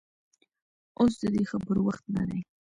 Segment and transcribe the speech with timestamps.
[0.99, 2.39] اوس د دې خبرو وخت نه دى.